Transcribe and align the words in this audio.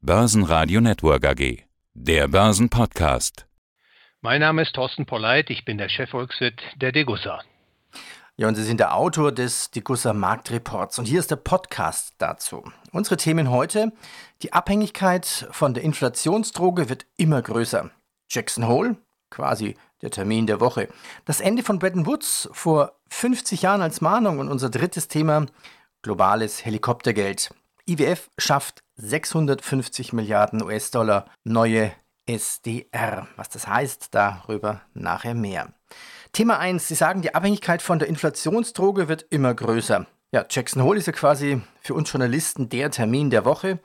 Börsenradio 0.00 0.80
Network 0.80 1.26
AG. 1.26 1.64
Der 1.92 2.28
Börsenpodcast. 2.28 3.48
Mein 4.20 4.40
Name 4.40 4.62
ist 4.62 4.72
Thorsten 4.74 5.06
Polleit, 5.06 5.50
ich 5.50 5.64
bin 5.64 5.76
der 5.76 5.88
Chefvolkswirt 5.88 6.62
der 6.80 6.92
Degussa. 6.92 7.40
Ja, 8.36 8.46
und 8.46 8.54
Sie 8.54 8.62
sind 8.62 8.78
der 8.78 8.94
Autor 8.94 9.32
des 9.32 9.72
Degussa 9.72 10.12
Marktreports 10.12 11.00
und 11.00 11.06
hier 11.06 11.18
ist 11.18 11.32
der 11.32 11.36
Podcast 11.36 12.14
dazu. 12.18 12.62
Unsere 12.92 13.16
Themen 13.16 13.50
heute: 13.50 13.90
Die 14.42 14.52
Abhängigkeit 14.52 15.48
von 15.50 15.74
der 15.74 15.82
Inflationsdroge 15.82 16.88
wird 16.88 17.04
immer 17.16 17.42
größer. 17.42 17.90
Jackson 18.30 18.68
Hole, 18.68 18.98
quasi 19.30 19.74
der 20.00 20.12
Termin 20.12 20.46
der 20.46 20.60
Woche. 20.60 20.88
Das 21.24 21.40
Ende 21.40 21.64
von 21.64 21.80
Bretton 21.80 22.06
Woods 22.06 22.48
vor 22.52 23.00
50 23.08 23.62
Jahren 23.62 23.82
als 23.82 24.00
Mahnung 24.00 24.38
und 24.38 24.48
unser 24.48 24.70
drittes 24.70 25.08
Thema: 25.08 25.46
globales 26.02 26.64
Helikoptergeld. 26.64 27.52
IWF 27.84 28.30
schafft 28.38 28.84
650 28.98 30.12
Milliarden 30.12 30.62
US-Dollar 30.62 31.26
neue 31.44 31.92
SDR. 32.26 33.26
Was 33.36 33.48
das 33.48 33.66
heißt, 33.66 34.08
darüber 34.14 34.82
nachher 34.92 35.34
mehr. 35.34 35.72
Thema 36.32 36.58
1. 36.58 36.86
Sie 36.86 36.94
sagen, 36.94 37.22
die 37.22 37.34
Abhängigkeit 37.34 37.80
von 37.80 37.98
der 37.98 38.08
Inflationsdroge 38.08 39.08
wird 39.08 39.26
immer 39.30 39.54
größer. 39.54 40.06
Ja, 40.32 40.44
Jackson 40.50 40.82
Hole 40.82 40.98
ist 40.98 41.06
ja 41.06 41.12
quasi 41.12 41.62
für 41.80 41.94
uns 41.94 42.12
Journalisten 42.12 42.68
der 42.68 42.90
Termin 42.90 43.30
der 43.30 43.44
Woche. 43.44 43.78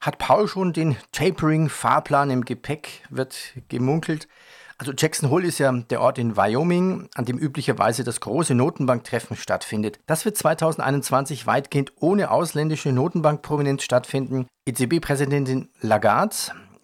Hat 0.00 0.18
Paul 0.18 0.46
schon 0.46 0.72
den 0.72 0.96
Tapering-Fahrplan 1.12 2.30
im 2.30 2.44
Gepäck, 2.44 3.04
wird 3.10 3.54
gemunkelt. 3.68 4.28
Also 4.78 4.92
Jackson 4.96 5.30
Hole 5.30 5.46
ist 5.46 5.58
ja 5.58 5.72
der 5.72 6.00
Ort 6.00 6.18
in 6.18 6.36
Wyoming, 6.36 7.08
an 7.14 7.24
dem 7.24 7.38
üblicherweise 7.38 8.04
das 8.04 8.20
große 8.20 8.54
Notenbanktreffen 8.54 9.36
stattfindet. 9.36 10.00
Das 10.06 10.24
wird 10.24 10.36
2021 10.36 11.46
weitgehend 11.46 11.92
ohne 12.00 12.30
ausländische 12.30 12.92
Notenbankprominenz 12.92 13.82
stattfinden. 13.82 14.46
EZB-Präsidentin 14.66 15.68
Lagarde 15.80 16.36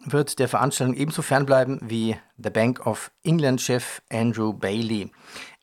wird 0.05 0.39
der 0.39 0.47
Veranstaltung 0.47 0.95
ebenso 0.95 1.21
fernbleiben 1.21 1.79
wie 1.83 2.15
der 2.37 2.51
Bank 2.51 2.85
of 2.85 3.11
England-Chef 3.23 4.01
Andrew 4.11 4.53
Bailey. 4.53 5.11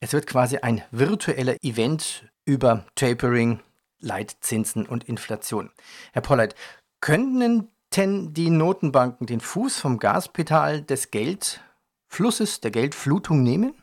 Es 0.01 0.13
wird 0.13 0.27
quasi 0.27 0.59
ein 0.59 0.83
virtueller 0.91 1.57
Event 1.63 2.25
über 2.45 2.85
Tapering, 2.95 3.61
Leitzinsen 4.01 4.87
und 4.87 5.05
Inflation. 5.05 5.71
Herr 6.13 6.23
Polleit, 6.23 6.55
könnten 7.01 7.69
denn 7.97 8.35
die 8.35 8.51
Notenbanken 8.51 9.27
den 9.27 9.41
Fuß 9.41 9.79
vom 9.79 9.99
Gaspedal 9.99 10.83
des 10.83 11.11
Geld 11.11 11.61
Flusses 12.09 12.61
der 12.61 12.71
Geldflutung 12.71 13.43
nehmen? 13.43 13.75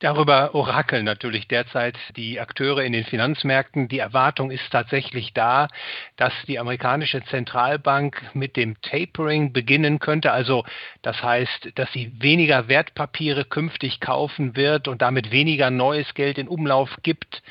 Darüber 0.00 0.54
orakeln 0.54 1.06
natürlich 1.06 1.48
derzeit 1.48 1.96
die 2.16 2.38
Akteure 2.38 2.84
in 2.84 2.92
den 2.92 3.06
Finanzmärkten. 3.06 3.88
Die 3.88 3.98
Erwartung 3.98 4.50
ist 4.50 4.70
tatsächlich 4.70 5.32
da, 5.32 5.68
dass 6.16 6.34
die 6.46 6.58
amerikanische 6.58 7.24
Zentralbank 7.24 8.22
mit 8.34 8.56
dem 8.56 8.78
Tapering 8.82 9.54
beginnen 9.54 9.98
könnte. 9.98 10.32
Also 10.32 10.66
das 11.00 11.22
heißt, 11.22 11.72
dass 11.76 11.90
sie 11.94 12.12
weniger 12.20 12.68
Wertpapiere 12.68 13.46
künftig 13.46 14.00
kaufen 14.00 14.54
wird 14.54 14.86
und 14.86 15.00
damit 15.00 15.30
weniger 15.30 15.70
neues 15.70 16.12
Geld 16.12 16.36
in 16.36 16.48
Umlauf 16.48 16.90
gibt. 17.02 17.42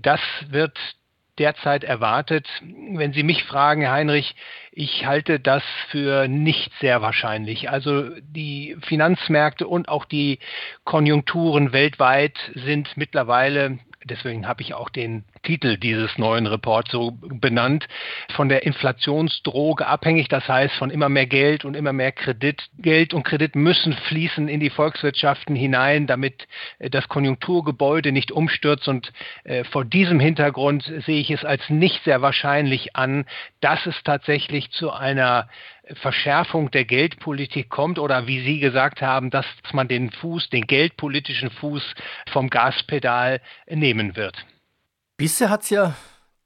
Das 0.00 0.20
wird 0.48 0.78
derzeit 1.38 1.84
erwartet. 1.84 2.48
Wenn 2.62 3.12
Sie 3.12 3.22
mich 3.22 3.44
fragen, 3.44 3.82
Herr 3.82 3.92
Heinrich, 3.92 4.34
ich 4.72 5.06
halte 5.06 5.40
das 5.40 5.62
für 5.90 6.28
nicht 6.28 6.72
sehr 6.80 7.02
wahrscheinlich. 7.02 7.70
Also 7.70 8.10
die 8.20 8.76
Finanzmärkte 8.82 9.66
und 9.66 9.88
auch 9.88 10.04
die 10.04 10.38
Konjunkturen 10.84 11.72
weltweit 11.72 12.38
sind 12.54 12.96
mittlerweile 12.96 13.78
deswegen 14.04 14.46
habe 14.46 14.62
ich 14.62 14.74
auch 14.74 14.88
den 14.88 15.24
Titel 15.42 15.76
dieses 15.76 16.18
neuen 16.18 16.46
Reports 16.46 16.90
so 16.90 17.12
benannt, 17.20 17.86
von 18.34 18.48
der 18.48 18.64
Inflationsdroge 18.64 19.86
abhängig, 19.86 20.28
das 20.28 20.48
heißt 20.48 20.74
von 20.74 20.90
immer 20.90 21.08
mehr 21.08 21.26
Geld 21.26 21.64
und 21.64 21.74
immer 21.74 21.92
mehr 21.92 22.12
Kredit. 22.12 22.62
Geld 22.78 23.14
und 23.14 23.24
Kredit 23.24 23.56
müssen 23.56 23.92
fließen 23.92 24.48
in 24.48 24.60
die 24.60 24.70
Volkswirtschaften 24.70 25.56
hinein, 25.56 26.06
damit 26.06 26.46
äh, 26.78 26.90
das 26.90 27.08
Konjunkturgebäude 27.08 28.12
nicht 28.12 28.32
umstürzt. 28.32 28.88
Und 28.88 29.12
äh, 29.44 29.64
vor 29.64 29.84
diesem 29.84 30.20
Hintergrund 30.20 30.82
sehe 31.06 31.20
ich 31.20 31.30
es 31.30 31.44
als 31.44 31.68
nicht 31.70 32.04
sehr 32.04 32.22
wahrscheinlich 32.22 32.96
an, 32.96 33.24
dass 33.60 33.86
es 33.86 34.02
tatsächlich 34.04 34.70
zu 34.70 34.90
einer 34.90 35.48
Verschärfung 35.94 36.70
der 36.70 36.84
Geldpolitik 36.84 37.68
kommt 37.68 37.98
oder 37.98 38.26
wie 38.26 38.44
Sie 38.44 38.60
gesagt 38.60 39.02
haben, 39.02 39.30
dass 39.30 39.46
man 39.72 39.88
den 39.88 40.10
Fuß, 40.10 40.50
den 40.50 40.66
geldpolitischen 40.66 41.50
Fuß 41.50 41.82
vom 42.32 42.48
Gaspedal 42.48 43.40
nehmen 43.68 44.16
wird. 44.16 44.46
Bisher 45.16 45.50
hat 45.50 45.62
es 45.62 45.70
ja 45.70 45.94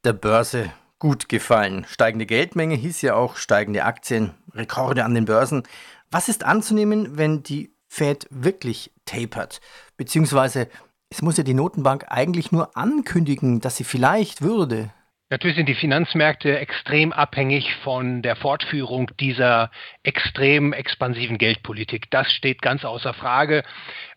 der 0.04 0.12
Börse 0.12 0.72
gut 0.98 1.28
gefallen. 1.28 1.87
Steigende 1.88 2.27
Geldmenge 2.27 2.75
hieß 2.75 3.03
ja 3.03 3.15
auch 3.15 3.37
steigende 3.37 3.84
Aktien, 3.84 4.34
Rekorde 4.53 5.04
an 5.04 5.15
den 5.15 5.27
Börsen. 5.27 5.62
Was 6.10 6.28
ist 6.28 6.44
anzunehmen, 6.44 7.16
wenn 7.16 7.43
die 7.43 7.71
Fed 7.87 8.27
wirklich 8.31 8.91
tapert? 9.04 9.60
Beziehungsweise 9.97 10.69
es 11.10 11.22
muss 11.22 11.37
ja 11.37 11.44
die 11.44 11.54
Notenbank 11.54 12.06
eigentlich 12.09 12.53
nur 12.53 12.77
ankündigen, 12.77 13.60
dass 13.60 13.77
sie 13.77 13.84
vielleicht 13.84 14.43
würde. 14.43 14.91
Natürlich 15.31 15.56
sind 15.59 15.69
die 15.69 15.75
Finanzmärkte 15.75 16.59
extrem 16.59 17.12
abhängig 17.12 17.75
von 17.84 18.22
der 18.22 18.34
Fortführung 18.34 19.11
dieser 19.21 19.71
extrem 20.03 20.72
expansiven 20.72 21.37
Geldpolitik. 21.37 22.11
Das 22.11 22.33
steht 22.33 22.62
ganz 22.62 22.83
außer 22.87 23.12
Frage. 23.12 23.62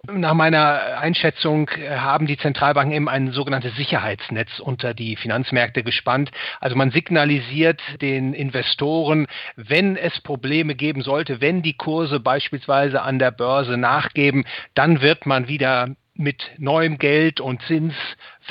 Nach 0.09 0.33
meiner 0.33 0.97
Einschätzung 0.99 1.69
haben 1.69 2.27
die 2.27 2.37
Zentralbanken 2.37 2.95
eben 2.95 3.09
ein 3.09 3.33
sogenanntes 3.33 3.75
Sicherheitsnetz 3.75 4.59
unter 4.59 4.93
die 4.93 5.17
Finanzmärkte 5.17 5.83
gespannt. 5.83 6.31
Also 6.61 6.77
man 6.77 6.91
signalisiert 6.91 7.81
den 8.01 8.33
Investoren, 8.33 9.27
wenn 9.57 9.97
es 9.97 10.21
Probleme 10.21 10.75
geben 10.75 11.01
sollte, 11.01 11.41
wenn 11.41 11.61
die 11.61 11.75
Kurse 11.75 12.21
beispielsweise 12.21 13.01
an 13.01 13.19
der 13.19 13.31
Börse 13.31 13.75
nachgeben, 13.75 14.45
dann 14.75 15.01
wird 15.01 15.25
man 15.25 15.49
wieder 15.49 15.89
mit 16.13 16.51
neuem 16.57 16.97
Geld 16.97 17.39
und 17.39 17.61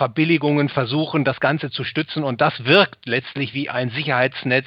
Zinsverbilligungen 0.01 0.71
versuchen, 0.71 1.25
das 1.25 1.41
Ganze 1.41 1.71
zu 1.71 1.85
stützen. 1.85 2.25
Und 2.25 2.41
das 2.41 2.65
wirkt 2.65 3.07
letztlich 3.07 3.53
wie 3.53 3.69
ein 3.69 3.91
Sicherheitsnetz, 3.91 4.67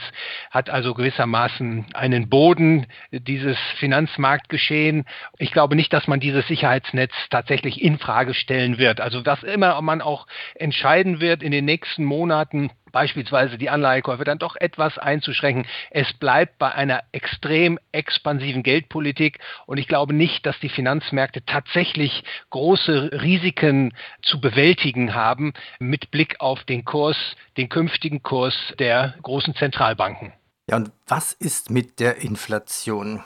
hat 0.52 0.70
also 0.70 0.94
gewissermaßen 0.94 1.88
einen 1.94 2.30
Boden, 2.30 2.86
dieses 3.12 3.58
Finanzmarktgeschehen. 3.80 5.06
Ich 5.40 5.52
glaube 5.52 5.76
nicht, 5.76 5.92
dass 5.92 6.08
man 6.08 6.20
dieses 6.20 6.48
Sicherheitsnetz 6.48 7.12
tatsächlich 7.32 7.82
in 7.82 7.98
Frage 7.98 8.36
stellen 8.36 8.78
wird. 8.78 9.02
Also 9.02 9.26
was 9.26 9.42
immer 9.44 9.82
man 9.82 10.02
auch 10.02 10.28
entscheiden 10.56 11.20
wird 11.20 11.42
in 11.42 11.52
den 11.52 11.66
nächsten 11.66 12.04
Monaten, 12.04 12.70
beispielsweise 12.92 13.58
die 13.58 13.72
Anleihekäufe 13.72 14.24
dann 14.24 14.38
doch 14.38 14.56
etwas 14.56 15.00
einzuschränken. 15.00 15.66
Es 15.90 16.14
bleibt 16.14 16.60
bei 16.60 16.72
einer 16.72 17.02
extrem 17.12 17.80
expansiven 17.92 18.62
Geldpolitik 18.62 19.40
und 19.66 19.80
ich 19.80 19.88
glaube 19.88 20.14
nicht, 20.14 20.46
dass 20.46 20.60
die 20.60 20.70
Finanzmärkte 20.70 21.44
tatsächlich 21.44 22.24
große 22.52 23.10
Risiken 23.24 23.94
zu 24.22 24.40
bewältigen 24.40 25.16
haben 25.16 25.23
mit 25.80 26.12
Blick 26.12 26.36
auf 26.40 26.64
den 26.64 26.86
Kurs, 26.86 27.18
den 27.58 27.70
künftigen 27.70 28.24
Kurs 28.24 28.56
der 28.80 29.16
großen 29.22 29.56
Zentralbanken. 29.56 30.34
Ja, 30.70 30.78
und 30.78 30.92
was 31.08 31.34
ist 31.34 31.70
mit 31.70 32.00
der 32.00 32.18
Inflation? 32.18 33.22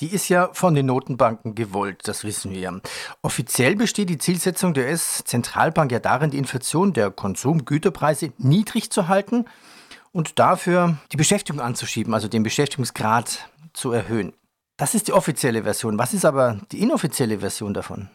Die 0.00 0.08
ist 0.08 0.28
ja 0.28 0.50
von 0.52 0.74
den 0.74 0.86
Notenbanken 0.86 1.54
gewollt, 1.56 2.06
das 2.06 2.22
wissen 2.22 2.52
wir. 2.52 2.80
Offiziell 3.22 3.74
besteht 3.74 4.10
die 4.10 4.18
Zielsetzung 4.18 4.72
der 4.72 4.86
US-Zentralbank 4.86 5.90
ja 5.90 5.98
darin, 5.98 6.30
die 6.30 6.38
Inflation 6.38 6.92
der 6.92 7.10
Konsumgüterpreise 7.10 8.32
niedrig 8.38 8.90
zu 8.92 9.08
halten 9.08 9.46
und 10.12 10.38
dafür 10.38 10.98
die 11.12 11.16
Beschäftigung 11.16 11.60
anzuschieben, 11.60 12.14
also 12.14 12.28
den 12.28 12.44
Beschäftigungsgrad 12.44 13.48
zu 13.72 13.92
erhöhen. 13.92 14.32
Das 14.76 14.94
ist 14.94 15.08
die 15.08 15.12
offizielle 15.12 15.64
Version. 15.64 15.98
Was 15.98 16.14
ist 16.14 16.24
aber 16.24 16.60
die 16.70 16.80
inoffizielle 16.80 17.40
Version 17.40 17.74
davon? 17.74 18.08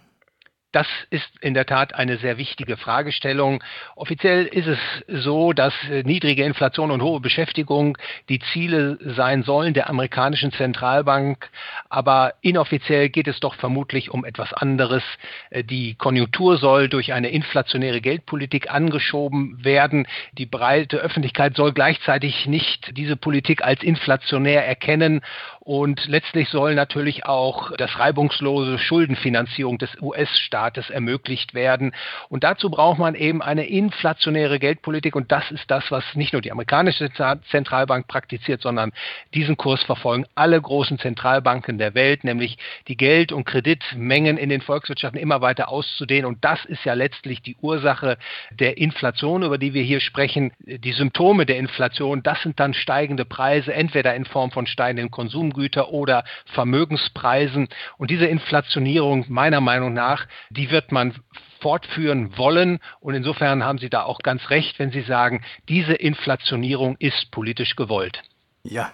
Das 0.74 0.88
ist 1.12 1.30
in 1.40 1.54
der 1.54 1.68
Tat 1.68 1.94
eine 1.94 2.18
sehr 2.18 2.40
wichtige 2.40 2.78
Fragestellung. 2.78 3.64
Offiziell 3.96 4.48
ist 4.48 4.66
es 4.66 4.80
so, 5.08 5.54
dass 5.54 5.72
äh, 5.88 6.02
niedrige 6.02 6.44
Inflation 6.46 6.90
und 6.90 7.04
hohe 7.04 7.20
Beschäftigung 7.20 7.96
die 8.28 8.40
Ziele 8.40 8.98
sein 9.16 9.44
sollen 9.44 9.76
der 9.76 9.88
amerikanischen 9.88 10.52
Zentralbank. 10.52 11.48
Aber 11.90 12.34
inoffiziell 12.42 13.10
geht 13.10 13.28
es 13.28 13.40
doch 13.40 13.54
vermutlich 13.54 14.10
um 14.10 14.26
etwas 14.26 14.52
anderes. 14.52 15.04
Äh, 15.52 15.64
die 15.64 15.94
Konjunktur 15.94 16.58
soll 16.58 16.90
durch 16.90 17.14
eine 17.14 17.30
inflationäre 17.30 18.02
Geldpolitik 18.02 18.72
angeschoben 18.72 19.64
werden. 19.64 20.08
Die 20.32 20.48
breite 20.48 20.98
Öffentlichkeit 20.98 21.56
soll 21.56 21.74
gleichzeitig 21.74 22.48
nicht 22.48 22.98
diese 22.98 23.16
Politik 23.16 23.64
als 23.64 23.84
inflationär 23.84 24.66
erkennen. 24.66 25.22
Und 25.66 26.08
letztlich 26.08 26.50
soll 26.50 26.76
natürlich 26.76 27.26
auch 27.26 27.72
das 27.78 27.98
reibungslose 27.98 28.78
Schuldenfinanzierung 28.78 29.78
des 29.78 29.90
US-Staates 30.02 30.90
ermöglicht 30.90 31.54
werden. 31.54 31.96
Und 32.28 32.44
dazu 32.44 32.70
braucht 32.70 33.00
man 33.00 33.16
eben 33.16 33.42
eine 33.42 33.66
inflationäre 33.66 34.60
Geldpolitik. 34.60 35.16
Und 35.16 35.32
das 35.32 35.50
ist 35.52 35.72
das, 35.72 35.90
was 35.90 36.04
nicht 36.16 36.34
nur 36.34 36.42
die 36.42 36.52
amerikanische 36.52 37.10
Zentralbank 37.50 38.10
praktiziert, 38.10 38.62
sondern 38.62 38.92
diesen 39.34 39.56
Kurs 39.56 39.82
verfolgen 39.84 40.26
alle 40.36 40.62
großen 40.62 41.00
Zentralbanken 41.00 41.78
der 41.78 41.96
Welt, 41.96 42.26
nämlich 42.26 42.58
die 42.90 42.98
Geld- 42.98 43.32
und 43.32 43.46
Kreditmengen 43.46 44.38
in 44.38 44.50
den 44.50 44.60
Volkswirtschaften 44.60 45.20
immer 45.20 45.40
weiter 45.40 45.70
auszudehnen. 45.70 46.26
Und 46.26 46.44
das 46.44 46.66
ist 46.66 46.84
ja 46.84 46.94
letztlich 46.94 47.42
die 47.42 47.56
Ursache 47.62 48.18
der 48.52 48.78
Inflation, 48.78 49.44
über 49.44 49.58
die 49.58 49.74
wir 49.74 49.84
hier 49.84 50.02
sprechen. 50.02 50.52
Die 50.60 50.92
Symptome 50.92 51.46
der 51.46 51.56
Inflation, 51.56 52.22
das 52.22 52.42
sind 52.42 52.60
dann 52.60 52.74
steigende 52.74 53.24
Preise, 53.24 53.74
entweder 53.74 54.14
in 54.14 54.26
Form 54.26 54.52
von 54.52 54.68
steigenden 54.68 55.10
Konsumgütern 55.54 55.86
oder 55.86 56.24
Vermögenspreisen. 56.54 57.70
Und 57.98 58.12
diese 58.12 58.26
Inflationierung, 58.26 59.26
meiner 59.30 59.62
Meinung 59.62 59.94
nach, 59.94 60.28
die 60.50 60.70
wird 60.70 60.92
man 60.92 61.16
fortführen 61.62 62.38
wollen. 62.38 62.80
Und 63.00 63.14
insofern 63.14 63.64
haben 63.64 63.78
Sie 63.78 63.90
da 63.90 64.04
auch 64.04 64.20
ganz 64.20 64.50
recht, 64.50 64.80
wenn 64.80 64.92
Sie 64.92 65.02
sagen, 65.02 65.44
diese 65.70 65.94
Inflationierung 65.94 66.98
ist 67.00 67.32
politisch 67.32 67.76
gewollt. 67.76 68.22
Ja. 68.64 68.92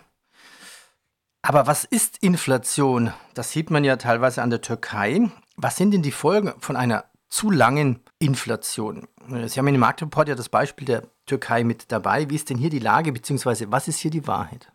Aber 1.42 1.68
was 1.68 1.86
ist 1.86 2.22
Inflation? 2.22 3.14
Das 3.34 3.52
sieht 3.52 3.72
man 3.72 3.84
ja 3.84 3.96
teilweise 3.96 4.44
an 4.44 4.50
der 4.50 4.62
Türkei. 4.62 5.22
Was 5.56 5.78
sind 5.78 5.94
denn 5.94 6.04
die 6.04 6.12
Folgen 6.12 6.54
von 6.60 6.76
einer 6.76 7.06
zu 7.30 7.50
langen 7.50 8.02
Inflation? 8.20 9.08
Sie 9.46 9.60
haben 9.60 9.68
in 9.68 9.76
dem 9.76 9.82
Marktreport 9.82 10.28
ja 10.28 10.36
das 10.36 10.50
Beispiel 10.50 10.86
der 10.86 11.04
Türkei 11.26 11.64
mit 11.64 11.92
dabei. 11.92 12.30
Wie 12.30 12.36
ist 12.36 12.50
denn 12.50 12.58
hier 12.58 12.72
die 12.72 12.80
Lage, 12.80 13.12
beziehungsweise 13.12 13.72
was 13.72 13.88
ist 13.88 14.00
hier 14.00 14.12
die 14.12 14.28
Wahrheit? 14.28 14.72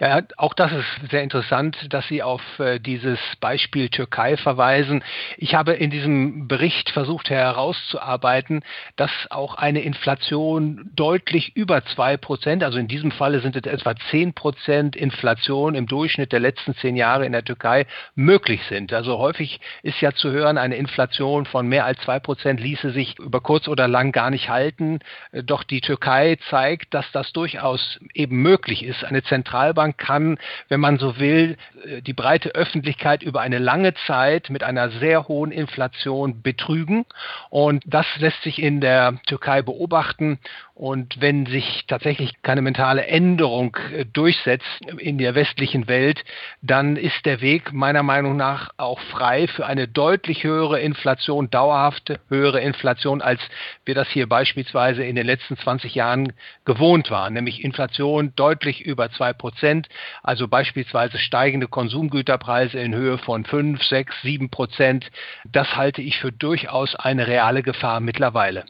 Ja, 0.00 0.20
auch 0.36 0.54
das 0.54 0.72
ist 0.72 1.10
sehr 1.10 1.22
interessant, 1.22 1.76
dass 1.90 2.06
Sie 2.08 2.22
auf 2.22 2.42
äh, 2.58 2.78
dieses 2.80 3.18
Beispiel 3.40 3.88
Türkei 3.88 4.36
verweisen. 4.36 5.02
Ich 5.38 5.54
habe 5.54 5.72
in 5.72 5.90
diesem 5.90 6.48
Bericht 6.48 6.90
versucht 6.90 7.30
herauszuarbeiten, 7.30 8.62
dass 8.96 9.10
auch 9.30 9.54
eine 9.54 9.80
Inflation 9.80 10.90
deutlich 10.94 11.56
über 11.56 11.84
zwei 11.86 12.16
Prozent, 12.16 12.62
also 12.62 12.78
in 12.78 12.88
diesem 12.88 13.10
Falle 13.10 13.40
sind 13.40 13.56
es 13.56 13.64
etwa 13.64 13.94
zehn 14.10 14.34
Prozent 14.34 14.96
Inflation 14.96 15.74
im 15.74 15.86
Durchschnitt 15.86 16.32
der 16.32 16.40
letzten 16.40 16.74
zehn 16.74 16.96
Jahre 16.96 17.24
in 17.24 17.32
der 17.32 17.44
Türkei 17.44 17.86
möglich 18.14 18.60
sind. 18.68 18.92
Also 18.92 19.18
häufig 19.18 19.60
ist 19.82 20.00
ja 20.00 20.12
zu 20.12 20.30
hören, 20.30 20.58
eine 20.58 20.76
Inflation 20.76 21.46
von 21.46 21.66
mehr 21.66 21.86
als 21.86 22.00
zwei 22.00 22.18
Prozent 22.18 22.60
ließe 22.60 22.90
sich 22.90 23.18
über 23.18 23.40
kurz 23.40 23.68
oder 23.68 23.88
lang 23.88 24.12
gar 24.12 24.30
nicht 24.30 24.50
halten. 24.50 24.98
Doch 25.32 25.62
die 25.62 25.80
Türkei 25.80 26.36
zeigt, 26.50 26.92
dass 26.92 27.10
das 27.12 27.32
durchaus 27.32 27.98
eben 28.12 28.42
möglich 28.42 28.84
ist. 28.84 29.04
Eine 29.04 29.22
Zentralbank 29.54 29.98
kann, 29.98 30.38
wenn 30.68 30.80
man 30.80 30.98
so 30.98 31.18
will, 31.18 31.56
äh, 31.86 32.02
die 32.02 32.12
breite 32.12 32.50
Öffentlichkeit 32.54 33.22
über 33.22 33.40
eine 33.40 33.58
lange 33.58 33.94
Zeit 34.06 34.50
mit 34.50 34.64
einer 34.64 34.90
sehr 34.90 35.28
hohen 35.28 35.52
Inflation 35.52 36.42
betrügen. 36.42 37.06
Und 37.50 37.84
das 37.86 38.06
lässt 38.18 38.42
sich 38.42 38.60
in 38.60 38.80
der 38.80 39.20
Türkei 39.26 39.62
beobachten. 39.62 40.38
Und 40.74 41.20
wenn 41.20 41.46
sich 41.46 41.84
tatsächlich 41.86 42.32
keine 42.42 42.60
mentale 42.60 43.06
Änderung 43.06 43.76
äh, 43.92 44.04
durchsetzt 44.04 44.64
in 44.98 45.18
der 45.18 45.36
westlichen 45.36 45.86
Welt, 45.86 46.24
dann 46.62 46.96
ist 46.96 47.24
der 47.24 47.40
Weg 47.40 47.72
meiner 47.72 48.02
Meinung 48.02 48.36
nach 48.36 48.70
auch 48.76 48.98
frei 49.12 49.46
für 49.46 49.66
eine 49.66 49.86
deutlich 49.86 50.42
höhere 50.42 50.80
Inflation, 50.80 51.48
dauerhafte 51.48 52.18
höhere 52.28 52.60
Inflation, 52.60 53.22
als 53.22 53.40
wir 53.84 53.94
das 53.94 54.08
hier 54.08 54.28
beispielsweise 54.28 55.04
in 55.04 55.14
den 55.14 55.26
letzten 55.26 55.56
20 55.56 55.94
Jahren 55.94 56.32
gewohnt 56.64 57.10
waren, 57.10 57.34
nämlich 57.34 57.62
Inflation 57.62 58.32
deutlich 58.34 58.80
über 58.80 59.10
zwei 59.12 59.32
Prozent, 59.44 59.90
also 60.22 60.48
beispielsweise 60.48 61.18
steigende 61.18 61.68
Konsumgüterpreise 61.68 62.78
in 62.78 62.94
Höhe 62.94 63.18
von 63.18 63.44
fünf, 63.44 63.82
sechs, 63.82 64.14
sieben 64.22 64.48
Prozent. 64.48 65.10
Das 65.44 65.76
halte 65.76 66.00
ich 66.00 66.18
für 66.18 66.32
durchaus 66.32 66.94
eine 66.94 67.26
reale 67.26 67.62
Gefahr 67.62 68.00
mittlerweile. 68.00 68.64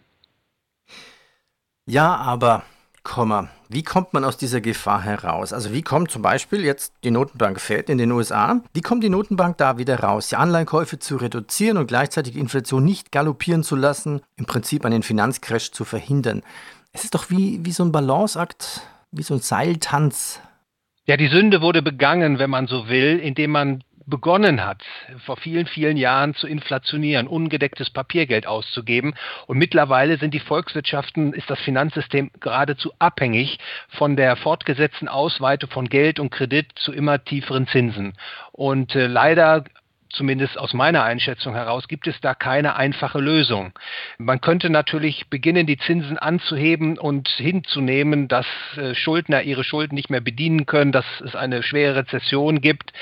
Ja, 1.86 2.16
aber, 2.16 2.64
Komma, 3.04 3.50
wie 3.68 3.84
kommt 3.84 4.14
man 4.14 4.24
aus 4.24 4.36
dieser 4.36 4.60
Gefahr 4.60 5.02
heraus? 5.02 5.52
Also 5.52 5.72
wie 5.72 5.82
kommt 5.82 6.10
zum 6.10 6.22
Beispiel 6.22 6.64
jetzt 6.64 6.92
die 7.04 7.12
Notenbank 7.12 7.60
Fed 7.60 7.88
in 7.88 7.98
den 7.98 8.10
USA, 8.10 8.60
wie 8.72 8.80
kommt 8.80 9.04
die 9.04 9.10
Notenbank 9.10 9.56
da 9.58 9.78
wieder 9.78 10.00
raus? 10.00 10.30
Die 10.30 10.36
Anleihenkäufe 10.36 10.98
zu 10.98 11.18
reduzieren 11.18 11.78
und 11.78 11.86
gleichzeitig 11.86 12.32
die 12.32 12.40
Inflation 12.40 12.84
nicht 12.84 13.12
galoppieren 13.12 13.62
zu 13.62 13.76
lassen, 13.76 14.22
im 14.34 14.46
Prinzip 14.46 14.84
einen 14.84 15.04
Finanzcrash 15.04 15.70
zu 15.70 15.84
verhindern. 15.84 16.42
Es 16.92 17.04
ist 17.04 17.14
doch 17.14 17.30
wie, 17.30 17.64
wie 17.64 17.70
so 17.70 17.84
ein 17.84 17.92
Balanceakt, 17.92 18.80
wie 19.12 19.22
so 19.22 19.34
ein 19.34 19.40
Seiltanz. 19.40 20.40
Ja, 21.06 21.18
die 21.18 21.28
Sünde 21.28 21.60
wurde 21.60 21.82
begangen, 21.82 22.38
wenn 22.38 22.48
man 22.48 22.66
so 22.66 22.88
will, 22.88 23.18
indem 23.18 23.50
man 23.50 23.84
begonnen 24.06 24.64
hat, 24.64 24.82
vor 25.24 25.36
vielen, 25.36 25.66
vielen 25.66 25.98
Jahren 25.98 26.34
zu 26.34 26.46
inflationieren, 26.46 27.26
ungedecktes 27.26 27.90
Papiergeld 27.90 28.46
auszugeben. 28.46 29.14
Und 29.46 29.58
mittlerweile 29.58 30.16
sind 30.16 30.32
die 30.32 30.40
Volkswirtschaften, 30.40 31.34
ist 31.34 31.50
das 31.50 31.60
Finanzsystem 31.60 32.30
geradezu 32.40 32.92
abhängig 32.98 33.58
von 33.88 34.16
der 34.16 34.36
fortgesetzten 34.36 35.08
Ausweitung 35.08 35.70
von 35.70 35.88
Geld 35.88 36.20
und 36.20 36.30
Kredit 36.30 36.72
zu 36.74 36.92
immer 36.92 37.22
tieferen 37.22 37.66
Zinsen. 37.66 38.14
Und 38.52 38.94
äh, 38.94 39.06
leider 39.06 39.64
zumindest 40.14 40.58
aus 40.58 40.72
meiner 40.72 41.04
Einschätzung 41.04 41.54
heraus, 41.54 41.88
gibt 41.88 42.06
es 42.06 42.20
da 42.20 42.34
keine 42.34 42.76
einfache 42.76 43.18
Lösung. 43.18 43.72
Man 44.18 44.40
könnte 44.40 44.70
natürlich 44.70 45.28
beginnen, 45.28 45.66
die 45.66 45.76
Zinsen 45.76 46.18
anzuheben 46.18 46.98
und 46.98 47.28
hinzunehmen, 47.28 48.28
dass 48.28 48.46
äh, 48.76 48.94
Schuldner 48.94 49.42
ihre 49.42 49.64
Schulden 49.64 49.94
nicht 49.94 50.10
mehr 50.10 50.20
bedienen 50.20 50.66
können, 50.66 50.92
dass 50.92 51.04
es 51.24 51.34
eine 51.34 51.62
schwere 51.62 51.96
Rezession 51.96 52.60
gibt. 52.60 52.92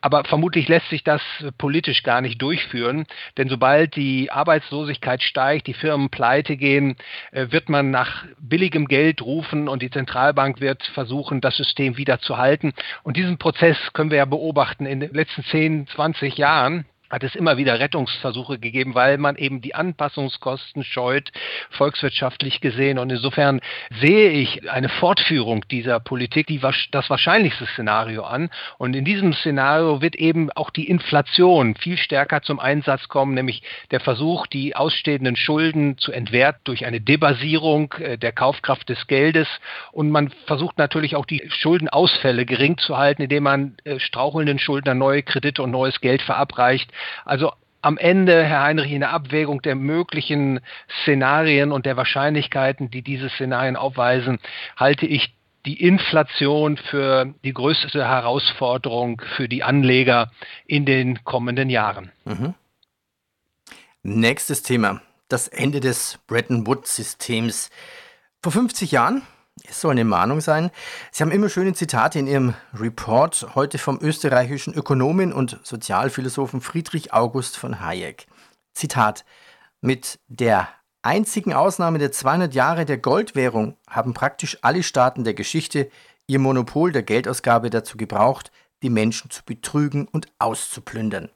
Aber 0.00 0.24
vermutlich 0.24 0.68
lässt 0.68 0.88
sich 0.90 1.04
das 1.04 1.22
politisch 1.58 2.02
gar 2.02 2.20
nicht 2.20 2.40
durchführen, 2.42 3.06
denn 3.36 3.48
sobald 3.48 3.96
die 3.96 4.30
Arbeitslosigkeit 4.30 5.22
steigt, 5.22 5.66
die 5.66 5.74
Firmen 5.74 6.10
pleite 6.10 6.56
gehen, 6.56 6.96
äh, 7.32 7.46
wird 7.50 7.68
man 7.68 7.90
nach 7.90 8.24
billigem 8.38 8.86
Geld 8.88 9.22
rufen 9.22 9.68
und 9.68 9.82
die 9.82 9.90
Zentralbank 9.90 10.60
wird 10.60 10.82
versuchen, 10.94 11.40
das 11.40 11.56
System 11.56 11.96
wieder 11.96 12.20
zu 12.20 12.36
halten. 12.36 12.72
Und 13.02 13.16
diesen 13.16 13.38
Prozess 13.38 13.76
können 13.92 14.10
wir 14.10 14.18
ja 14.18 14.24
beobachten 14.24 14.86
in 14.86 15.00
den 15.00 15.12
letzten 15.12 15.44
10, 15.44 15.86
20 15.88 16.36
Jahren 16.36 16.55
Jahren 16.56 16.86
hat 17.10 17.22
es 17.22 17.34
immer 17.34 17.56
wieder 17.56 17.78
Rettungsversuche 17.78 18.58
gegeben, 18.58 18.94
weil 18.94 19.18
man 19.18 19.36
eben 19.36 19.60
die 19.60 19.74
Anpassungskosten 19.74 20.84
scheut, 20.84 21.30
volkswirtschaftlich 21.70 22.60
gesehen. 22.60 22.98
Und 22.98 23.10
insofern 23.10 23.60
sehe 24.00 24.30
ich 24.30 24.70
eine 24.70 24.88
Fortführung 24.88 25.64
dieser 25.68 26.00
Politik, 26.00 26.46
die 26.46 26.60
das 26.90 27.10
wahrscheinlichste 27.10 27.66
Szenario 27.66 28.24
an. 28.24 28.50
Und 28.78 28.94
in 28.96 29.04
diesem 29.04 29.32
Szenario 29.32 30.00
wird 30.02 30.16
eben 30.16 30.50
auch 30.52 30.70
die 30.70 30.88
Inflation 30.88 31.76
viel 31.76 31.96
stärker 31.96 32.42
zum 32.42 32.58
Einsatz 32.58 33.08
kommen, 33.08 33.34
nämlich 33.34 33.62
der 33.90 34.00
Versuch, 34.00 34.46
die 34.46 34.74
ausstehenden 34.74 35.36
Schulden 35.36 35.98
zu 35.98 36.12
entwerten 36.12 36.60
durch 36.64 36.86
eine 36.86 37.00
Debasierung 37.00 37.92
äh, 37.98 38.18
der 38.18 38.32
Kaufkraft 38.32 38.88
des 38.88 39.06
Geldes. 39.06 39.48
Und 39.92 40.10
man 40.10 40.30
versucht 40.46 40.78
natürlich 40.78 41.16
auch 41.16 41.26
die 41.26 41.42
Schuldenausfälle 41.48 42.46
gering 42.46 42.78
zu 42.78 42.96
halten, 42.96 43.22
indem 43.22 43.44
man 43.44 43.76
äh, 43.84 43.98
strauchelnden 43.98 44.58
Schuldnern 44.58 44.98
neue 44.98 45.22
Kredite 45.22 45.62
und 45.62 45.70
neues 45.70 46.00
Geld 46.00 46.22
verabreicht. 46.22 46.90
Also 47.24 47.52
am 47.82 47.98
Ende, 47.98 48.44
Herr 48.44 48.62
Heinrich, 48.62 48.90
in 48.90 49.00
der 49.00 49.10
Abwägung 49.10 49.62
der 49.62 49.76
möglichen 49.76 50.60
Szenarien 51.02 51.70
und 51.70 51.86
der 51.86 51.96
Wahrscheinlichkeiten, 51.96 52.90
die 52.90 53.02
diese 53.02 53.28
Szenarien 53.28 53.76
aufweisen, 53.76 54.40
halte 54.76 55.06
ich 55.06 55.34
die 55.66 55.80
Inflation 55.80 56.76
für 56.76 57.34
die 57.44 57.52
größte 57.52 58.06
Herausforderung 58.06 59.20
für 59.36 59.48
die 59.48 59.62
Anleger 59.62 60.30
in 60.66 60.86
den 60.86 61.24
kommenden 61.24 61.70
Jahren. 61.70 62.12
Mhm. 62.24 62.54
Nächstes 64.02 64.62
Thema, 64.62 65.02
das 65.28 65.48
Ende 65.48 65.80
des 65.80 66.20
Bretton 66.28 66.66
Woods-Systems. 66.66 67.70
Vor 68.42 68.52
50 68.52 68.92
Jahren 68.92 69.22
es 69.76 69.80
soll 69.80 69.92
eine 69.92 70.04
Mahnung 70.04 70.40
sein. 70.40 70.70
Sie 71.10 71.22
haben 71.22 71.30
immer 71.30 71.48
schöne 71.48 71.74
Zitate 71.74 72.18
in 72.18 72.26
Ihrem 72.26 72.54
Report, 72.74 73.54
heute 73.54 73.78
vom 73.78 73.98
österreichischen 74.00 74.74
Ökonomen 74.74 75.32
und 75.32 75.58
Sozialphilosophen 75.62 76.60
Friedrich 76.60 77.12
August 77.12 77.56
von 77.56 77.80
Hayek. 77.80 78.26
Zitat: 78.74 79.24
Mit 79.80 80.18
der 80.28 80.68
einzigen 81.02 81.52
Ausnahme 81.52 81.98
der 81.98 82.12
200 82.12 82.54
Jahre 82.54 82.84
der 82.84 82.98
Goldwährung 82.98 83.76
haben 83.88 84.14
praktisch 84.14 84.58
alle 84.62 84.82
Staaten 84.82 85.24
der 85.24 85.34
Geschichte 85.34 85.90
ihr 86.26 86.38
Monopol 86.38 86.90
der 86.90 87.02
Geldausgabe 87.02 87.70
dazu 87.70 87.96
gebraucht, 87.96 88.50
die 88.82 88.90
Menschen 88.90 89.30
zu 89.30 89.44
betrügen 89.44 90.08
und 90.08 90.26
auszuplündern. 90.38 91.30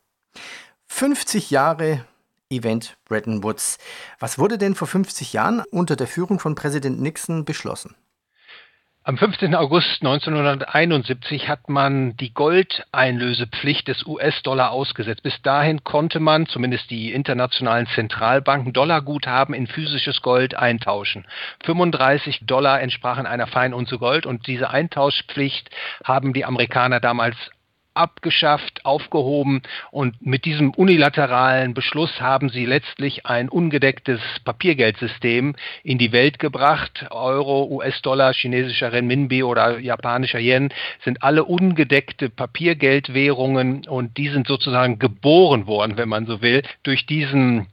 50 0.87 1.51
Jahre 1.51 2.05
Event 2.51 2.97
Bretton 3.05 3.45
Woods. 3.45 3.79
Was 4.19 4.39
wurde 4.39 4.59
denn 4.59 4.75
vor 4.75 4.89
50 4.89 5.33
Jahren 5.33 5.63
unter 5.71 5.95
der 5.95 6.09
Führung 6.09 6.41
von 6.41 6.57
Präsident 6.57 7.01
Nixon 7.01 7.45
beschlossen? 7.45 7.95
Am 9.03 9.17
15. 9.17 9.55
August 9.55 10.03
1971 10.03 11.49
hat 11.49 11.71
man 11.71 12.19
die 12.19 12.35
Goldeinlösepflicht 12.35 13.89
des 13.89 14.05
US-Dollar 14.05 14.73
ausgesetzt. 14.73 15.23
Bis 15.23 15.41
dahin 15.41 15.83
konnte 15.85 16.21
man, 16.21 16.45
zumindest 16.45 16.91
die 16.91 17.11
internationalen 17.11 17.87
Zentralbanken, 17.87 18.75
Dollarguthaben 18.75 19.55
in 19.55 19.67
physisches 19.67 20.21
Gold 20.21 20.55
eintauschen. 20.55 21.27
35 21.65 22.41
Dollar 22.45 22.83
entsprachen 22.83 23.25
einer 23.25 23.47
Feinunze 23.47 23.97
Gold 23.97 24.27
und 24.27 24.47
diese 24.47 24.69
Eintauschpflicht 24.69 25.71
haben 26.05 26.35
die 26.35 26.45
Amerikaner 26.45 27.01
damals 27.01 27.37
abgeschafft, 28.01 28.85
aufgehoben 28.87 29.63
und 29.91 30.25
mit 30.25 30.47
diesem 30.47 30.71
unilateralen 30.71 31.75
Beschluss 31.75 32.21
haben 32.21 32.49
sie 32.49 32.65
letztlich 32.65 33.27
ein 33.27 33.51
ungedecktes 33.51 34.21
Papiergeldsystem 34.45 35.55
in 35.85 35.99
die 35.99 36.13
Welt 36.13 36.39
gebracht. 36.39 37.07
Euro, 37.11 37.65
US-Dollar, 37.71 38.33
chinesischer 38.33 38.93
Renminbi 38.93 39.43
oder 39.43 39.79
japanischer 39.79 40.39
Yen 40.39 40.73
sind 41.05 41.23
alle 41.23 41.45
ungedeckte 41.45 42.31
Papiergeldwährungen 42.31 43.87
und 43.87 44.17
die 44.17 44.29
sind 44.29 44.47
sozusagen 44.47 44.99
geboren 44.99 45.67
worden, 45.67 45.99
wenn 45.99 46.09
man 46.09 46.25
so 46.27 46.41
will, 46.41 46.63
durch 46.83 47.05
diesen 47.05 47.67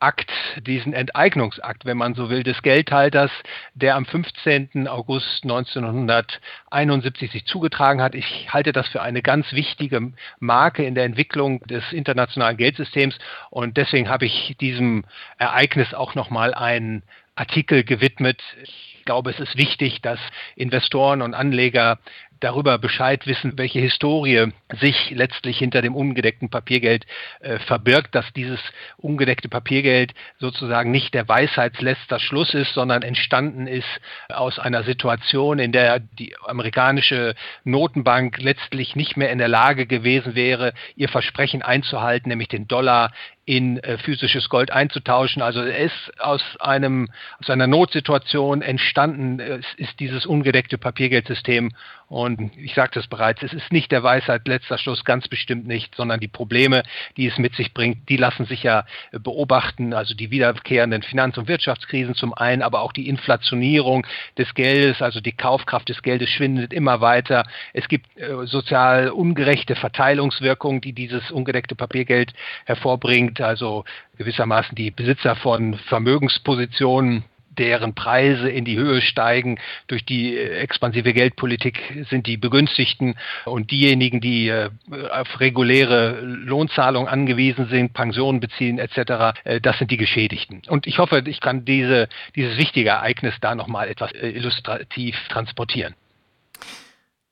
Akt, 0.00 0.30
diesen 0.66 0.92
Enteignungsakt, 0.92 1.84
wenn 1.84 1.96
man 1.96 2.14
so 2.14 2.28
will, 2.28 2.42
des 2.42 2.62
Geldhalters, 2.62 3.30
der 3.74 3.96
am 3.96 4.04
15. 4.04 4.86
August 4.88 5.44
1971 5.44 7.30
sich 7.30 7.46
zugetragen 7.46 8.02
hat. 8.02 8.14
Ich 8.14 8.52
halte 8.52 8.72
das 8.72 8.88
für 8.88 9.02
eine 9.02 9.22
ganz 9.22 9.52
wichtige 9.52 10.12
Marke 10.40 10.84
in 10.84 10.94
der 10.94 11.04
Entwicklung 11.04 11.60
des 11.60 11.92
internationalen 11.92 12.56
Geldsystems 12.56 13.16
und 13.50 13.76
deswegen 13.76 14.08
habe 14.08 14.26
ich 14.26 14.56
diesem 14.60 15.04
Ereignis 15.38 15.94
auch 15.94 16.14
nochmal 16.14 16.54
einen 16.54 17.02
Artikel 17.36 17.82
gewidmet. 17.84 18.42
Ich 18.62 19.02
glaube, 19.04 19.30
es 19.30 19.40
ist 19.40 19.56
wichtig, 19.56 20.00
dass 20.02 20.20
Investoren 20.56 21.20
und 21.22 21.34
Anleger 21.34 21.98
darüber 22.40 22.78
Bescheid 22.78 23.26
wissen, 23.26 23.56
welche 23.56 23.80
Historie 23.80 24.52
sich 24.80 25.10
letztlich 25.10 25.58
hinter 25.58 25.82
dem 25.82 25.94
ungedeckten 25.94 26.50
Papiergeld 26.50 27.06
äh, 27.40 27.58
verbirgt, 27.60 28.14
dass 28.14 28.32
dieses 28.34 28.60
ungedeckte 28.96 29.48
Papiergeld 29.48 30.14
sozusagen 30.38 30.90
nicht 30.90 31.14
der 31.14 31.28
Weisheitsletzter 31.28 32.18
Schluss 32.18 32.54
ist, 32.54 32.74
sondern 32.74 33.02
entstanden 33.02 33.66
ist 33.66 33.88
aus 34.28 34.58
einer 34.58 34.82
Situation, 34.82 35.58
in 35.58 35.72
der 35.72 36.00
die 36.00 36.34
amerikanische 36.44 37.34
Notenbank 37.64 38.38
letztlich 38.40 38.96
nicht 38.96 39.16
mehr 39.16 39.30
in 39.30 39.38
der 39.38 39.48
Lage 39.48 39.86
gewesen 39.86 40.34
wäre, 40.34 40.72
ihr 40.96 41.08
Versprechen 41.08 41.62
einzuhalten, 41.62 42.28
nämlich 42.28 42.48
den 42.48 42.68
Dollar 42.68 43.12
in 43.46 43.78
äh, 43.78 43.98
physisches 43.98 44.48
Gold 44.48 44.70
einzutauschen. 44.70 45.42
Also 45.42 45.62
es 45.62 45.92
ist 45.92 46.20
aus 46.20 46.42
einem 46.60 47.10
aus 47.40 47.50
einer 47.50 47.66
Notsituation 47.66 48.62
entstanden 48.62 49.38
ist, 49.38 49.74
ist 49.76 50.00
dieses 50.00 50.26
ungedeckte 50.26 50.78
Papiergeldsystem 50.78 51.72
und 52.08 52.56
ich 52.56 52.74
sagte 52.74 53.00
es 53.00 53.06
bereits, 53.06 53.42
es 53.42 53.52
ist 53.52 53.72
nicht 53.72 53.90
der 53.90 54.02
Weisheit 54.02 54.46
letzter 54.46 54.78
Schluss, 54.78 55.04
ganz 55.04 55.26
bestimmt 55.26 55.66
nicht, 55.66 55.94
sondern 55.94 56.20
die 56.20 56.28
Probleme, 56.28 56.82
die 57.16 57.26
es 57.26 57.38
mit 57.38 57.54
sich 57.56 57.72
bringt, 57.72 58.08
die 58.08 58.16
lassen 58.16 58.44
sich 58.44 58.62
ja 58.62 58.84
beobachten. 59.10 59.94
Also 59.94 60.14
die 60.14 60.30
wiederkehrenden 60.30 61.02
Finanz- 61.02 61.38
und 61.38 61.48
Wirtschaftskrisen 61.48 62.14
zum 62.14 62.34
einen, 62.34 62.62
aber 62.62 62.82
auch 62.82 62.92
die 62.92 63.08
Inflationierung 63.08 64.06
des 64.38 64.54
Geldes, 64.54 65.00
also 65.02 65.20
die 65.20 65.32
Kaufkraft 65.32 65.88
des 65.88 66.02
Geldes 66.02 66.30
schwindet 66.30 66.72
immer 66.72 67.00
weiter. 67.00 67.44
Es 67.72 67.88
gibt 67.88 68.06
äh, 68.16 68.46
sozial 68.46 69.08
ungerechte 69.08 69.74
Verteilungswirkungen, 69.74 70.80
die 70.80 70.92
dieses 70.92 71.30
ungedeckte 71.30 71.74
Papiergeld 71.74 72.32
hervorbringt. 72.66 73.33
Also 73.40 73.84
gewissermaßen 74.18 74.74
die 74.74 74.90
Besitzer 74.90 75.36
von 75.36 75.74
Vermögenspositionen 75.88 77.24
deren 77.58 77.94
Preise 77.94 78.48
in 78.48 78.64
die 78.64 78.76
Höhe 78.76 79.00
steigen. 79.00 79.58
Durch 79.86 80.04
die 80.04 80.36
äh, 80.36 80.58
expansive 80.58 81.12
Geldpolitik 81.12 82.06
sind 82.10 82.26
die 82.26 82.36
Begünstigten 82.36 83.16
und 83.44 83.70
diejenigen, 83.70 84.20
die 84.20 84.48
äh, 84.48 84.70
auf 85.10 85.40
reguläre 85.40 86.20
Lohnzahlungen 86.20 87.08
angewiesen 87.08 87.68
sind, 87.68 87.92
Pensionen 87.94 88.40
beziehen 88.40 88.78
etc., 88.78 89.38
äh, 89.44 89.60
das 89.60 89.78
sind 89.78 89.90
die 89.90 89.96
Geschädigten. 89.96 90.62
Und 90.68 90.86
ich 90.86 90.98
hoffe, 90.98 91.22
ich 91.26 91.40
kann 91.40 91.64
diese, 91.64 92.08
dieses 92.34 92.56
wichtige 92.56 92.90
Ereignis 92.90 93.34
da 93.40 93.54
nochmal 93.54 93.88
etwas 93.88 94.12
illustrativ 94.12 95.16
transportieren. 95.28 95.94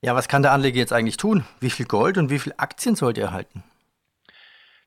Ja, 0.05 0.15
was 0.17 0.29
kann 0.29 0.43
der 0.43 0.53
Anleger 0.53 0.79
jetzt 0.79 0.93
eigentlich 0.93 1.17
tun? 1.17 1.45
Wie 1.61 1.71
viel 1.71 1.87
Gold 1.87 2.19
und 2.19 2.29
wie 2.29 2.41
viel 2.41 2.53
Aktien 2.57 2.97
sollte 2.97 3.21
er 3.21 3.33
halten? 3.33 3.63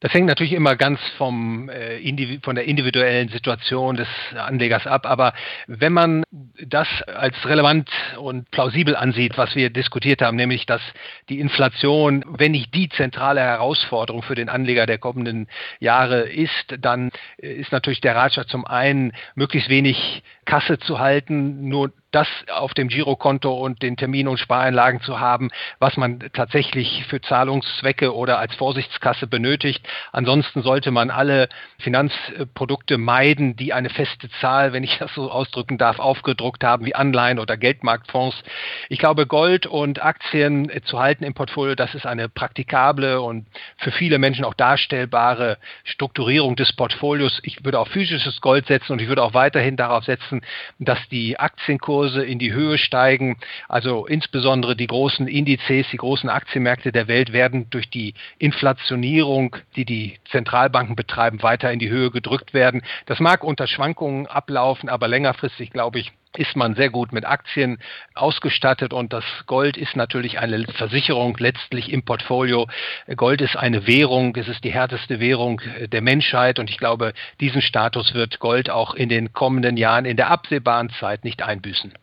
Das 0.06 0.14
hängt 0.14 0.28
natürlich 0.28 0.54
immer 0.54 0.76
ganz 0.76 1.00
vom, 1.18 1.68
äh, 1.68 2.40
von 2.44 2.54
der 2.54 2.66
individuellen 2.66 3.30
Situation 3.30 3.96
des 3.96 4.08
Anlegers 4.38 4.86
ab. 4.86 5.08
Aber 5.08 5.34
wenn 5.66 5.94
man 5.94 6.24
das 6.64 6.88
als 7.08 7.36
relevant 7.44 7.90
und 8.20 8.52
plausibel 8.52 8.96
ansieht, 8.96 9.36
was 9.36 9.56
wir 9.56 9.72
diskutiert 9.72 10.22
haben, 10.22 10.38
nämlich 10.38 10.68
dass 10.68 10.82
die 11.28 11.40
Inflation, 11.40 12.24
wenn 12.28 12.52
nicht 12.52 12.72
die 12.76 12.88
zentrale 12.90 13.42
Herausforderung 13.42 14.22
für 14.22 14.36
den 14.36 14.48
Anleger 14.48 14.86
der 14.86 15.00
kommenden 15.00 15.48
Jahre 15.80 16.30
ist, 16.30 16.76
dann 16.80 17.10
ist 17.38 17.72
natürlich 17.72 18.02
der 18.02 18.16
Ratschlag 18.16 18.48
zum 18.48 18.64
einen, 18.64 19.12
möglichst 19.34 19.70
wenig 19.70 20.22
Kasse 20.46 20.80
zu 20.80 21.00
halten, 21.00 21.68
nur 21.68 21.92
das 22.16 22.30
auf 22.50 22.74
dem 22.74 22.88
Girokonto 22.88 23.54
und 23.54 23.82
den 23.82 23.98
Termin- 23.98 24.30
und 24.30 24.38
Spareinlagen 24.38 25.02
zu 25.02 25.20
haben, 25.20 25.50
was 25.80 25.98
man 25.98 26.20
tatsächlich 26.32 27.04
für 27.10 27.20
Zahlungszwecke 27.20 28.16
oder 28.16 28.40
als 28.40 28.56
Vorsichtskasse 28.56 29.28
benötigt. 29.28 29.86
Ansonsten 30.14 30.64
sollte 30.64 30.92
man 30.92 31.10
alle 31.10 31.50
Finanzprodukte 31.80 32.98
meiden, 32.98 33.58
die 33.58 33.74
eine 33.74 33.90
feste 33.90 34.30
Zahl, 34.40 34.72
wenn 34.72 34.86
ich 34.86 34.98
das 34.98 35.14
so 35.14 35.30
ausdrücken 35.30 35.78
darf, 35.78 36.00
aufgedruckt 36.00 36.64
haben, 36.64 36.86
wie 36.86 36.96
Anleihen 36.96 37.38
oder 37.38 37.58
Geldmarktfonds. 37.58 38.42
Ich 38.88 39.00
glaube, 39.00 39.28
Gold 39.28 39.68
und 39.68 40.02
Aktien 40.02 40.72
zu 40.86 41.00
halten 41.00 41.26
im 41.26 41.34
Portfolio, 41.34 41.76
das 41.76 41.96
ist 41.96 42.06
eine 42.06 42.30
praktikable 42.30 43.20
und 43.20 43.46
für 43.76 43.92
viele 43.92 44.20
Menschen 44.20 44.46
auch 44.46 44.54
darstellbare 44.54 45.58
Strukturierung 45.84 46.56
des 46.56 46.72
Portfolios. 46.72 47.42
Ich 47.44 47.66
würde 47.66 47.80
auf 47.80 47.90
physisches 47.90 48.40
Gold 48.40 48.68
setzen 48.68 48.94
und 48.94 49.02
ich 49.02 49.10
würde 49.10 49.24
auch 49.24 49.34
weiterhin 49.34 49.76
darauf 49.76 50.06
setzen, 50.06 50.35
dass 50.80 51.00
die 51.10 51.40
Aktienkurse 51.40 51.96
Kurse 51.96 52.26
in 52.26 52.40
die 52.40 52.54
Höhe 52.54 52.78
steigen. 52.78 53.38
Also 53.68 54.06
insbesondere 54.06 54.76
die 54.76 54.88
großen 54.88 55.28
Indizes, 55.28 55.88
die 55.92 55.98
großen 55.98 56.30
Aktienmärkte 56.30 56.92
der 56.92 57.08
Welt 57.08 57.32
werden 57.32 57.70
durch 57.70 57.90
die 57.90 58.14
Inflationierung, 58.38 59.56
die 59.76 59.86
die 59.86 60.20
Zentralbanken 60.30 60.96
betreiben, 60.96 61.42
weiter 61.42 61.72
in 61.72 61.80
die 61.80 61.90
Höhe 61.90 62.12
gedrückt 62.12 62.54
werden. 62.54 62.82
Das 63.06 63.20
mag 63.20 63.44
unter 63.44 63.68
Schwankungen 63.68 64.28
ablaufen, 64.28 64.90
aber 64.90 65.08
längerfristig, 65.08 65.72
glaube 65.72 66.00
ich, 66.00 66.12
ist 66.38 66.56
man 66.56 66.76
sehr 66.76 66.90
gut 66.90 67.12
mit 67.12 67.26
Aktien 67.26 67.80
ausgestattet 68.14 68.94
und 68.94 69.14
das 69.14 69.24
Gold 69.46 69.78
ist 69.78 69.96
natürlich 69.96 70.40
eine 70.40 70.66
Versicherung 70.66 71.36
letztlich 71.38 71.92
im 71.92 72.04
Portfolio. 72.04 72.68
Gold 73.16 73.42
ist 73.42 73.56
eine 73.56 73.88
Währung, 73.88 74.36
es 74.36 74.48
ist 74.48 74.64
die 74.64 74.72
härteste 74.72 75.20
Währung 75.20 75.62
der 75.92 76.02
Menschheit 76.02 76.60
und 76.60 76.70
ich 76.70 76.78
glaube, 76.78 77.14
diesen 77.40 77.62
Status 77.62 78.14
wird 78.14 78.40
Gold 78.40 78.70
auch 78.70 78.94
in 78.94 79.10
den 79.10 79.34
kommenden 79.34 79.78
Jahren 79.78 80.06
in 80.06 80.18
der 80.18 80.30
absehbaren 80.30 80.90
Zeit 81.00 81.24
nicht 81.24 81.42
einbüßen. 81.42 81.94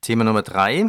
Thema 0.00 0.24
Nummer 0.24 0.42
drei. 0.42 0.86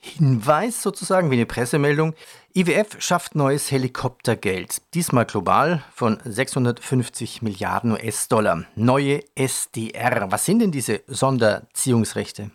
Hinweis 0.00 0.82
sozusagen 0.82 1.30
wie 1.30 1.34
eine 1.34 1.46
Pressemeldung. 1.46 2.14
IWF 2.58 3.00
schafft 3.00 3.36
neues 3.36 3.70
Helikoptergeld, 3.70 4.82
diesmal 4.92 5.26
global 5.26 5.84
von 5.94 6.18
650 6.24 7.40
Milliarden 7.40 7.92
US-Dollar. 7.92 8.64
Neue 8.74 9.20
SDR. 9.36 10.32
Was 10.32 10.44
sind 10.44 10.58
denn 10.58 10.72
diese 10.72 11.02
Sonderziehungsrechte? 11.06 12.50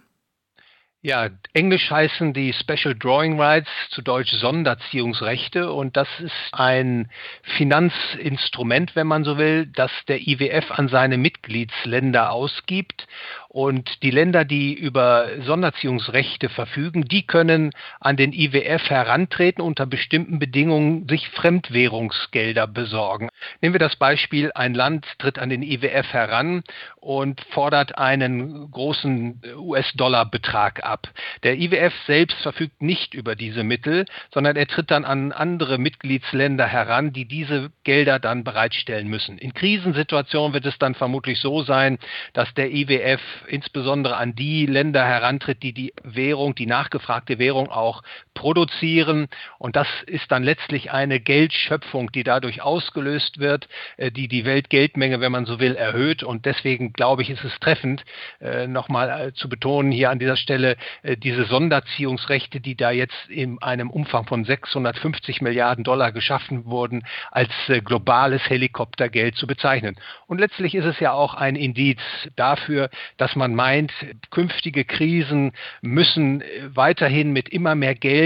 Ja, 1.06 1.30
englisch 1.54 1.90
heißen 1.90 2.34
die 2.34 2.52
Special 2.52 2.96
Drawing 2.96 3.40
Rights, 3.40 3.70
zu 3.92 4.02
Deutsch 4.02 4.32
Sonderziehungsrechte. 4.32 5.72
Und 5.72 5.96
das 5.96 6.08
ist 6.20 6.32
ein 6.52 7.10
Finanzinstrument, 7.58 8.98
wenn 8.98 9.08
man 9.08 9.24
so 9.24 9.38
will, 9.38 9.68
das 9.68 9.92
der 10.10 10.20
IWF 10.20 10.72
an 10.72 10.90
seine 10.90 11.18
Mitgliedsländer 11.18 12.30
ausgibt 12.32 13.08
und 13.54 14.02
die 14.02 14.10
Länder, 14.10 14.46
die 14.46 14.74
über 14.74 15.28
Sonderziehungsrechte 15.42 16.50
verfügen, 16.50 17.06
die 17.06 17.28
können 17.28 17.70
an 18.00 18.18
den 18.18 18.34
IWF 18.34 18.90
herantreten, 18.90 19.62
unter 19.62 19.86
bestimmten 19.86 20.40
Bedingungen 20.40 21.08
sich 21.08 21.30
Fremdwährungsgelder 21.30 22.66
besorgen. 22.66 23.30
Nehmen 23.62 23.76
wir 23.76 23.80
das 23.80 23.96
Beispiel, 23.96 24.52
ein 24.56 24.74
Land 24.74 25.06
tritt 25.20 25.38
an 25.38 25.50
den 25.50 25.62
IWF 25.62 26.12
heran 26.14 26.64
und 26.96 27.42
fordert 27.52 27.96
einen 27.96 28.72
großen 28.72 29.40
US-Dollar-Betrag 29.56 30.84
ab. 30.84 31.08
Der 31.44 31.60
IWF 31.60 31.94
selbst 32.08 32.38
verfügt 32.42 32.82
nicht 32.82 33.14
über 33.14 33.36
diese 33.36 33.64
Mittel, 33.64 34.06
sondern 34.34 34.56
er 34.56 34.66
tritt 34.66 34.90
dann 34.90 35.06
an 35.06 35.32
andere 35.32 35.78
Mitgliedsländer 35.78 36.66
heran, 36.66 37.14
die 37.14 37.26
diese 37.26 37.70
Gelder 37.84 38.18
dann 38.18 38.44
bereitstellen 38.44 39.10
müssen. 39.10 39.38
In 39.38 39.54
Krisensituationen 39.54 40.54
wird 40.54 40.66
es 40.66 40.80
dann 40.80 40.96
vermutlich 40.96 41.40
so 41.40 41.62
sein, 41.62 42.00
dass 42.34 42.52
der 42.56 42.72
IWF 42.72 43.22
insbesondere 43.48 44.18
an 44.18 44.36
die 44.36 44.66
Länder 44.66 45.06
herantritt, 45.06 45.64
die 45.64 45.74
die 45.74 45.94
Währung, 46.04 46.56
die 46.56 46.66
nachgefragte 46.66 47.40
Währung 47.40 47.70
auch 47.70 48.04
produzieren. 48.34 49.28
Und 49.58 49.76
das 49.76 49.88
ist 50.08 50.32
dann 50.32 50.44
letztlich 50.44 50.92
eine 50.92 51.20
Geldschöpfung, 51.20 52.12
die 52.12 52.24
dadurch 52.24 52.62
ausgelöst 52.62 53.40
wird, 53.40 53.68
äh, 53.98 54.12
die 54.12 54.28
die 54.28 54.46
Weltgeldmenge, 54.46 55.22
wenn 55.22 55.32
man 55.32 55.46
so 55.46 55.60
will, 55.60 55.76
erhöht. 55.76 56.24
Und 56.24 56.46
deswegen 56.46 56.94
glaube 56.94 57.22
ich, 57.22 57.30
ist 57.30 57.44
es 57.44 57.60
treffend, 57.60 58.04
äh, 58.42 58.68
nochmal 58.68 59.28
äh, 59.28 59.34
zu 59.34 59.50
betonen 59.50 59.92
hier 59.92 60.10
an 60.10 60.20
dieser 60.20 60.36
Stelle, 60.36 60.78
diese 61.04 61.46
Sonderziehungsrechte, 61.46 62.60
die 62.60 62.76
da 62.76 62.92
jetzt 62.92 63.30
in 63.30 63.62
einem 63.62 63.90
Umfang 63.90 64.26
von 64.26 64.44
650 64.46 65.42
Milliarden 65.42 65.84
Dollar 65.84 66.12
geschaffen 66.12 66.66
wurden, 66.66 67.04
als 67.32 67.52
globales 67.84 68.42
Helikoptergeld 68.50 69.36
zu 69.36 69.48
bezeichnen. 69.48 69.96
Und 70.28 70.40
letztlich 70.40 70.76
ist 70.76 70.86
es 70.86 71.00
ja 71.00 71.14
auch 71.14 71.34
ein 71.34 71.56
Indiz 71.56 72.00
dafür, 72.36 72.90
dass 73.18 73.36
man 73.36 73.56
meint, 73.56 73.92
künftige 74.32 74.86
Krisen 74.86 75.52
müssen 75.82 76.44
weiterhin 76.74 77.32
mit 77.32 77.50
immer 77.50 77.76
mehr 77.76 77.96
Geld, 77.96 78.23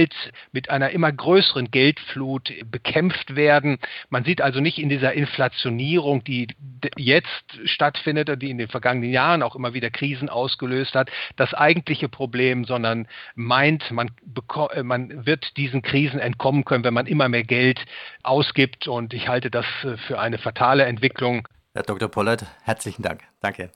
mit 0.51 0.70
einer 0.70 0.89
immer 0.92 1.12
größeren 1.12 1.72
Geldflut 1.72 2.54
bekämpft 2.70 3.36
werden. 3.36 3.80
Man 4.10 4.24
sieht 4.24 4.42
also 4.42 4.60
nicht 4.60 4.77
in 4.77 4.89
dieser 4.89 5.13
Inflationierung, 5.13 6.24
die 6.24 6.48
jetzt 6.96 7.60
stattfindet 7.66 8.30
und 8.30 8.42
die 8.42 8.50
in 8.50 8.58
den 8.58 8.68
vergangenen 8.68 9.12
Jahren 9.12 9.44
auch 9.44 9.56
immer 9.56 9.74
wieder 9.74 9.89
Krisen 9.89 10.30
ausgelöst 10.30 10.96
hat, 10.96 11.10
das 11.36 11.54
eigentliche 11.54 12.10
Problem, 12.10 12.66
sondern 12.66 13.08
meint, 13.36 13.92
man, 13.92 14.12
äh, 14.74 14.84
man 14.84 15.25
wird 15.25 15.58
diesen 15.58 15.82
Krisen 15.82 16.20
entkommen 16.20 16.66
können, 16.66 16.84
wenn 16.84 16.94
man 16.94 17.08
immer 17.08 17.30
mehr 17.30 17.44
Geld 17.44 17.80
ausgibt. 18.24 18.88
Und 18.88 19.13
ich 19.13 19.27
halte 19.27 19.50
das 19.50 19.66
äh, 19.84 19.98
für 20.08 20.20
eine 20.20 20.38
fatale 20.38 20.86
Entwicklung. 20.86 21.48
Herr 21.74 21.84
Dr. 21.84 22.10
Pollert, 22.10 22.46
herzlichen 22.63 23.04
Dank. 23.04 23.24
Danke. 23.42 23.72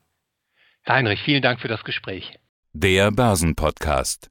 Herr 0.84 0.96
Heinrich, 0.96 1.22
vielen 1.22 1.42
Dank 1.42 1.60
für 1.60 1.68
das 1.68 1.84
Gespräch. 1.84 2.40
Der 2.74 3.12
Börsenpodcast. 3.12 4.31